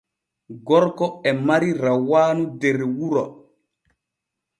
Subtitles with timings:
[0.67, 3.25] Gorko e mari rawaanu der wuro.